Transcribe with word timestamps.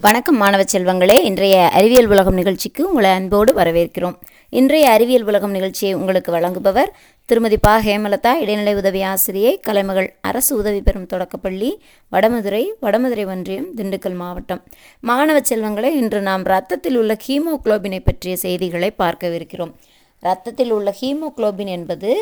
வணக்கம் 0.00 0.36
மாணவ 0.36 0.62
செல்வங்களே. 0.62 1.14
இன்றைய 1.24 1.68
அறிவியல் 1.72 2.06
உலகம் 2.06 2.34
நிகழ்ச்சிக்கு 2.34 2.88
உங்களை 2.88 3.10
அன்போடு 3.10 3.52
வரவேற்கிறோம். 3.52 4.16
இன்றைய 4.48 4.90
அறிவியல் 4.90 5.22
உலகம் 5.22 5.50
நிகழ்ச்சியை 5.50 5.94
உங்களுக்கு 5.94 6.32
வழங்குபவர் 6.32 6.90
திருமதி 7.24 7.58
பா. 7.58 7.78
ஹேமலதா 7.78 8.32
இடைநிலை 8.40 8.74
உதவி 8.74 9.02
ஆசிரியை 9.02 9.60
கலைமகள் 9.60 10.08
அரசு 10.20 10.56
உதவி 10.56 10.80
பெறும் 10.80 11.06
தொடக்கப்பள்ளி 11.06 11.70
வடமதுரை 12.12 12.64
வடமதுரை 12.82 13.26
ஒன்றியம் 13.26 13.70
திண்டுக்கல் 13.76 14.14
மாவட்டம். 14.14 14.62
மாணவ 15.00 15.40
செல்வங்களே 15.40 15.92
இன்று 16.02 16.20
நாம் 16.20 16.44
இரத்தத்தில் 16.44 16.96
உள்ள 16.96 17.16
ஹீமோக்ளோபினை 17.28 18.00
பற்றிய 18.04 18.36
செய்திகளை 18.36 18.92
பார்க்கவிருக்கிறோம். 18.98 19.74
இரத்தத்தில் 20.22 20.70
உள்ள 20.70 20.94
ஹீமோகுளோபின் 21.00 21.74
என்பது 21.78 22.12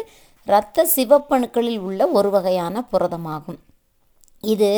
இரத்த 0.46 0.88
சிவப்பணுக்களில் 0.96 1.78
உள்ள 1.78 2.06
ஒரு 2.06 2.30
வகையான 2.30 2.84
புரதமாகும். 2.92 3.60
இது 4.44 4.70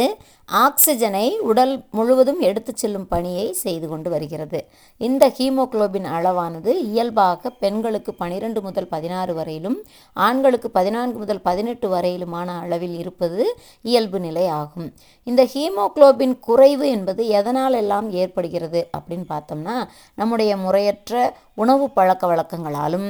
ஆக்சிஜனை 0.48 1.26
உடல் 1.50 1.72
முழுவதும் 1.90 2.40
எடுத்துச் 2.48 2.80
செல்லும் 2.82 3.06
பணியை 3.12 3.46
செய்து 3.62 3.86
கொண்டு 3.88 4.08
வருகிறது. 4.14 4.58
இந்த 5.00 5.24
ஹீமோகுளோபின் 5.36 6.08
அளவானது 6.16 6.72
இயல்பாக 6.90 7.50
பெண்களுக்கு 7.62 8.12
பனிரெண்டு 8.22 8.60
முதல் 8.66 8.88
பதினாறு 8.94 9.34
வரையிலும் 9.38 9.78
ஆண்களுக்கு 10.16 10.70
பதினான்கு 10.78 11.18
முதல் 11.22 11.42
பதினெட்டு 11.48 11.88
வரையிலுமான 11.94 12.58
அளவில் 12.64 12.96
இருப்பது 13.02 13.44
இயல்பு 13.90 14.20
நிலை 14.26 14.46
ஆகும். 14.60 14.90
இந்த 15.26 15.44
ஹீமோகுளோபின் 15.54 16.36
குறைவு 16.48 16.88
என்பது 16.96 17.24
எதனால் 17.40 17.78
எல்லாம் 17.82 18.10
ஏற்படுகிறது 18.22 18.82
அப்படின்னு 18.98 19.26
பார்த்தோம்னா 19.34 19.78
நம்முடைய 20.14 20.52
முறையற்ற 20.66 21.32
உணவு 21.62 21.86
பழக்க 21.98 22.24
வழக்கங்களாலும் 22.26 23.08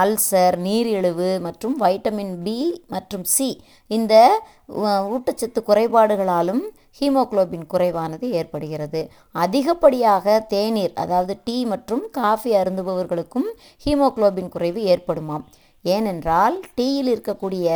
அல்சர் 0.00 0.56
நீரிழிவு 0.64 1.28
மற்றும் 1.44 1.76
வைட்டமின் 1.82 2.34
பி 2.44 2.58
மற்றும் 2.88 3.24
சி 3.34 3.48
இந்த 3.90 4.14
ஊட்டச்சத்து 5.14 5.60
குறைபாடுகளாலும் 5.66 6.53
ஹீமோகுளோபின் 6.98 7.66
குறைவானது 7.72 8.26
ஏற்படுகிறது. 8.40 9.00
அதிகப்படியாக 9.44 10.36
தேநீர் 10.54 10.94
அதாவது 11.04 11.34
டீ 11.44 11.56
மற்றும் 11.72 12.04
காஃபி 12.18 12.52
அருந்துபவர்களுக்கும் 12.60 13.48
ஹீமோகுளோபின் 13.84 14.52
குறைவு 14.56 14.82
ஏற்படுமாம். 14.94 15.44
ஏனென்றால் 15.84 16.56
டீயில் 16.76 17.10
இருக்கக்கூடிய 17.14 17.68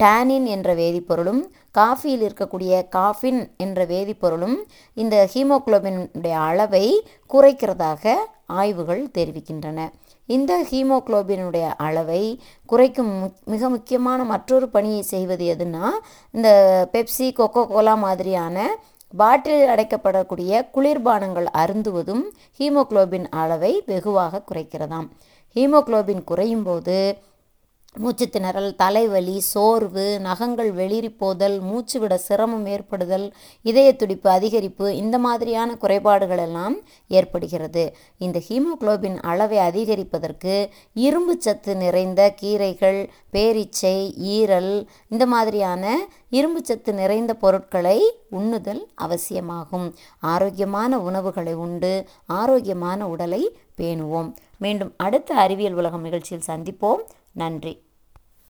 டானின் 0.00 0.44
என்ற 0.54 0.72
வேதிப்பொருளும் 0.80 1.40
காஃபியில் 1.78 2.22
இருக்கக்கூடிய 2.26 2.72
காஃபின் 2.96 3.40
என்ற 3.64 3.86
வேதிப்பொருளும் 3.92 4.58
இந்த 4.96 5.16
ஹீமோகுளோபினுடைய 5.32 6.36
அளவை 6.48 6.86
குறைக்கிறதாக 7.34 8.14
ஆய்வுகள் 8.60 9.02
தெரிவிக்கின்றன. 9.18 9.80
இந்த 10.28 10.66
ஹீமோகுளோபினுடைய 10.70 11.74
அளவை 11.76 12.22
குறைக்கும் 12.66 13.20
முக்- 13.20 13.40
மிக 13.44 13.68
முக்கியமான 13.68 14.24
மற்றொரு 14.24 14.68
பணியை 14.68 15.02
செய்வது 15.02 15.44
எதுனா 15.54 15.86
இந்த 16.34 16.48
பெப்சி 16.92 17.32
கொக்கோ 17.32 17.66
கோலா 17.66 17.94
மாதிரியான 17.94 18.56
பாட்டில் 19.16 19.68
அடைக்கப்படக்கூடிய 19.68 20.68
குளிர்பானங்கள் 20.74 21.46
அருந்துவதும் 21.56 22.24
ஹீமோகுளோபின் 22.58 23.26
அளவை 23.30 23.82
வெகுவாக 23.86 24.42
குறைக்கிறதாம். 24.50 25.06
ஹீமோகுளோபின் 25.56 26.24
குறையும் 26.24 26.62
போது 26.62 26.96
மூச்சுத்திணறல் 27.94 28.74
தலைவலி 28.74 29.40
சோர்வு 29.40 30.20
நகங்கள் 30.20 30.70
வெளிரி 30.74 31.10
போதல் 31.16 31.60
மூச்சு 31.60 32.00
விட 32.00 32.18
சிரமம் 32.18 32.66
ஏற்படுதல் 32.66 33.34
இதய 33.62 33.88
துடிப்பு 33.96 34.30
அதிகரிப்பு 34.30 34.88
இந்த 34.88 35.18
மாதிரியான 35.18 35.76
குறைபாடுகள் 35.76 36.38
எல்லாம் 36.38 36.76
ஏற்படுகிறது. 37.08 37.84
இந்த 38.18 38.42
ஹீமோகுளோபின் 38.48 39.18
அளவை 39.22 39.58
அதிகரிப்பதற்கு 39.58 40.54
இரும்பு 40.94 41.36
சத்து 41.38 41.76
நிறைந்த 41.76 42.34
கீரைகள் 42.42 43.00
பேரீச்சை 43.32 43.96
ஈரல் 44.36 44.86
இந்த 45.08 45.26
மாதிரியான 45.26 45.84
இரும்பு 46.30 46.60
சத்து 46.64 46.92
நிறைந்த 46.92 47.34
பொருட்களை 47.34 47.98
உண்ணுதல் 48.32 48.82
அவசியமாகும். 48.94 49.94
ஆரோக்கியமான 50.20 51.00
உணவுகளை 51.00 51.54
உண்டு 51.54 52.06
ஆரோக்கியமான 52.26 53.08
உடலை 53.08 53.42
பேணுவோம். 53.78 54.30
மீண்டும் 54.58 54.92
அடுத்த 54.96 55.34
அறிவியல் 55.34 55.72
உலகம் 55.72 56.00
நிகழ்ச்சியில் 56.00 56.48
சந்திப்போம். 56.48 57.02
நன்றி. 57.32 57.87